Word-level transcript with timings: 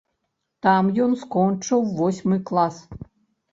Там 0.65 0.89
ён 1.03 1.13
скончыў 1.25 1.79
восьмы 2.01 2.43
клас. 2.51 2.83